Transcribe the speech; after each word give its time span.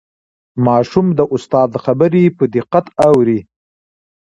ماشوم 0.65 1.07
د 1.17 1.21
استاد 1.35 1.71
خبرې 1.83 2.23
په 2.37 2.43
دقت 2.55 2.85
اوري 3.07 3.39